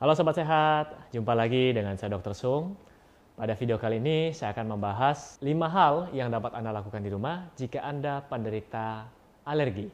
[0.00, 2.32] Halo Sobat Sehat, jumpa lagi dengan saya Dr.
[2.32, 2.72] Sung.
[3.36, 7.52] Pada video kali ini saya akan membahas 5 hal yang dapat Anda lakukan di rumah
[7.52, 9.04] jika Anda penderita
[9.44, 9.92] alergi.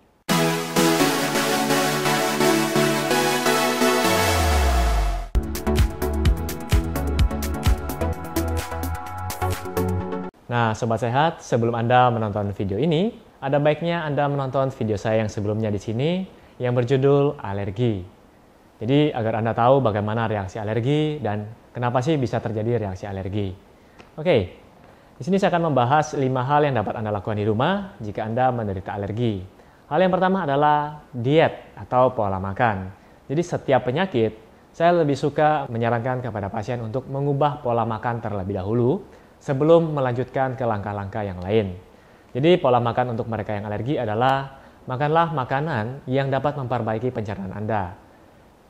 [10.46, 13.11] Nah, Sobat Sehat, sebelum Anda menonton video ini,
[13.43, 16.11] ada baiknya Anda menonton video saya yang sebelumnya di sini
[16.62, 18.16] yang berjudul alergi.
[18.77, 23.48] Jadi agar Anda tahu bagaimana reaksi alergi dan kenapa sih bisa terjadi reaksi alergi.
[24.21, 24.36] Oke,
[25.17, 28.53] di sini saya akan membahas 5 hal yang dapat Anda lakukan di rumah jika Anda
[28.53, 29.40] menderita alergi.
[29.89, 32.92] Hal yang pertama adalah diet atau pola makan.
[33.25, 34.36] Jadi setiap penyakit,
[34.77, 39.00] saya lebih suka menyarankan kepada pasien untuk mengubah pola makan terlebih dahulu
[39.41, 41.81] sebelum melanjutkan ke langkah-langkah yang lain.
[42.36, 44.53] Jadi pola makan untuk mereka yang alergi adalah
[44.84, 48.06] makanlah makanan yang dapat memperbaiki pencernaan Anda.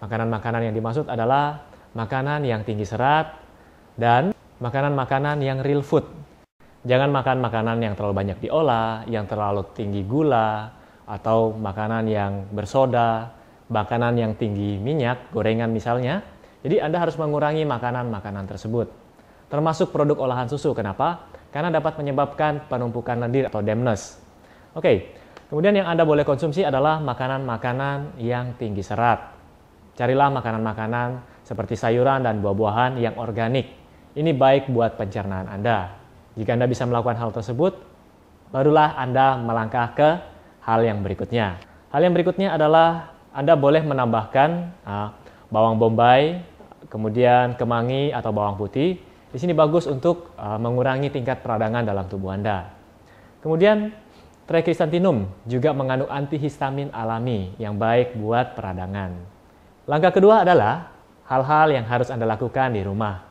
[0.07, 1.67] Makanan-makanan yang dimaksud adalah
[1.99, 3.35] makanan yang tinggi serat
[3.99, 4.31] dan
[4.63, 6.07] makanan-makanan yang real food.
[6.87, 10.71] Jangan makan makanan yang terlalu banyak diolah, yang terlalu tinggi gula,
[11.11, 13.35] atau makanan yang bersoda,
[13.67, 16.23] makanan yang tinggi minyak, gorengan misalnya.
[16.63, 18.87] Jadi Anda harus mengurangi makanan-makanan tersebut
[19.47, 20.71] termasuk produk olahan susu.
[20.75, 21.31] Kenapa?
[21.51, 24.23] Karena dapat menyebabkan penumpukan lendir atau dampness.
[24.75, 25.19] Oke,
[25.51, 29.36] kemudian yang Anda boleh konsumsi adalah makanan-makanan yang tinggi serat.
[29.97, 33.73] Carilah makanan-makanan seperti sayuran dan buah-buahan yang organik.
[34.13, 35.97] Ini baik buat pencernaan Anda.
[36.37, 37.81] Jika Anda bisa melakukan hal tersebut,
[38.53, 40.09] barulah Anda melangkah ke
[40.69, 41.57] hal yang berikutnya.
[41.89, 44.51] Hal yang berikutnya adalah Anda boleh menambahkan
[44.85, 45.09] uh,
[45.49, 46.45] bawang bombay,
[46.93, 49.01] kemudian kemangi atau bawang putih
[49.33, 52.69] di sini bagus untuk uh, mengurangi tingkat peradangan dalam tubuh Anda.
[53.41, 53.97] Kemudian
[54.47, 59.36] Trechrysanthemum juga mengandung antihistamin alami yang baik buat peradangan.
[59.87, 60.91] Langkah kedua adalah
[61.31, 63.23] hal-hal yang harus Anda lakukan di rumah.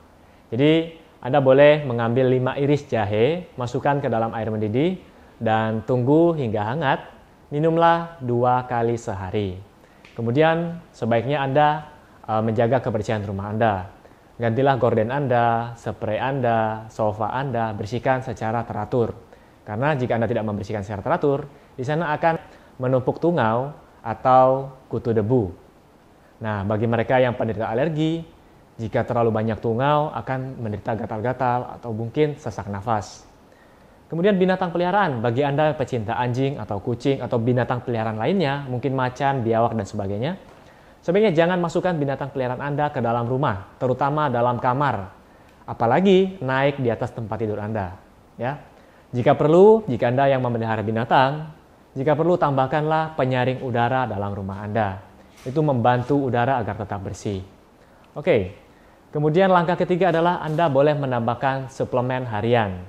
[0.48, 4.96] Jadi, Anda boleh mengambil 5 iris jahe, masukkan ke dalam air mendidih,
[5.36, 7.00] dan tunggu hingga hangat.
[7.52, 9.60] Minumlah dua kali sehari.
[10.16, 11.92] Kemudian, sebaiknya Anda
[12.24, 13.92] uh, menjaga kebersihan rumah Anda.
[14.40, 19.12] Gantilah gorden Anda, spray Anda, sofa Anda, bersihkan secara teratur.
[19.68, 22.40] Karena jika Anda tidak membersihkan secara teratur, di sana akan
[22.80, 25.65] menumpuk tungau atau kutu debu.
[26.44, 28.24] Nah, bagi mereka yang penderita alergi,
[28.76, 33.24] jika terlalu banyak tungau akan menderita gatal-gatal atau mungkin sesak nafas.
[34.12, 39.42] Kemudian binatang peliharaan, bagi Anda pecinta anjing atau kucing atau binatang peliharaan lainnya, mungkin macan,
[39.42, 40.38] biawak, dan sebagainya,
[41.06, 45.14] Sebaiknya jangan masukkan binatang peliharaan Anda ke dalam rumah, terutama dalam kamar.
[45.70, 47.94] Apalagi naik di atas tempat tidur Anda.
[48.42, 48.58] Ya.
[49.14, 51.54] Jika perlu, jika Anda yang memelihara binatang,
[51.94, 54.98] jika perlu tambahkanlah penyaring udara dalam rumah Anda.
[55.46, 57.46] Itu membantu udara agar tetap bersih.
[58.18, 58.58] Oke.
[59.14, 62.84] Kemudian langkah ketiga adalah Anda boleh menambahkan suplemen harian.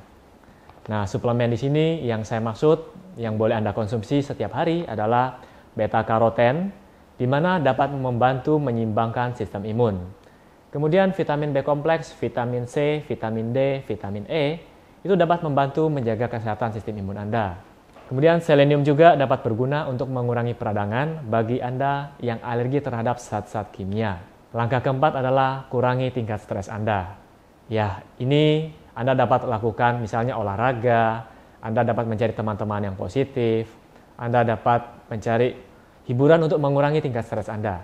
[0.91, 2.83] Nah, suplemen di sini yang saya maksud
[3.15, 5.39] yang boleh Anda konsumsi setiap hari adalah
[5.78, 6.75] beta karoten,
[7.16, 10.03] di mana dapat membantu menyimbangkan sistem imun.
[10.75, 14.61] Kemudian vitamin B kompleks, vitamin C, vitamin D, vitamin E
[15.00, 17.56] itu dapat membantu menjaga kesehatan sistem imun Anda.
[18.06, 24.22] Kemudian selenium juga dapat berguna untuk mengurangi peradangan bagi Anda yang alergi terhadap zat-zat kimia.
[24.55, 27.19] Langkah keempat adalah kurangi tingkat stres Anda.
[27.66, 31.27] Ya, ini Anda dapat lakukan misalnya olahraga,
[31.59, 33.75] Anda dapat mencari teman-teman yang positif,
[34.15, 35.59] Anda dapat mencari
[36.06, 37.83] hiburan untuk mengurangi tingkat stres Anda.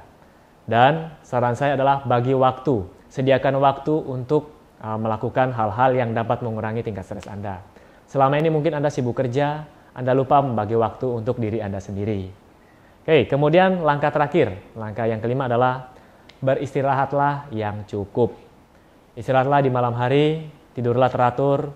[0.62, 6.86] Dan saran saya adalah bagi waktu, sediakan waktu untuk uh, melakukan hal-hal yang dapat mengurangi
[6.86, 7.58] tingkat stres Anda.
[8.06, 12.28] Selama ini mungkin Anda sibuk kerja, Anda lupa membagi waktu untuk diri Anda sendiri.
[13.02, 15.90] Oke, kemudian langkah terakhir, langkah yang kelima adalah
[16.38, 18.34] beristirahatlah yang cukup.
[19.18, 21.74] Istirahatlah di malam hari, tidurlah teratur,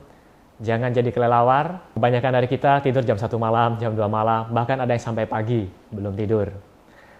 [0.56, 1.92] Jangan jadi kelelawar.
[1.92, 5.68] Kebanyakan dari kita tidur jam 1 malam, jam 2 malam, bahkan ada yang sampai pagi
[5.92, 6.48] belum tidur.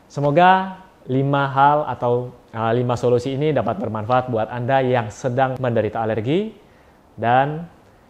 [0.09, 6.01] Semoga lima hal atau uh, lima solusi ini dapat bermanfaat buat Anda yang sedang menderita
[6.01, 6.57] alergi.
[7.17, 7.65] Dan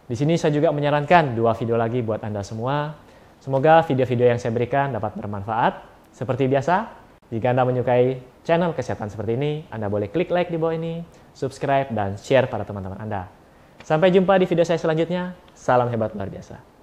[0.07, 2.95] di sini saya juga menyarankan dua video lagi buat Anda semua.
[3.43, 5.83] Semoga video-video yang saya berikan dapat bermanfaat.
[6.15, 6.87] Seperti biasa,
[7.27, 11.03] jika Anda menyukai channel kesehatan seperti ini, Anda boleh klik like di bawah ini,
[11.35, 13.27] subscribe, dan share pada teman-teman Anda.
[13.83, 15.35] Sampai jumpa di video saya selanjutnya.
[15.51, 16.76] Salam hebat luar biasa.